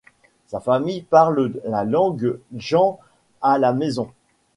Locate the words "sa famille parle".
0.47-1.61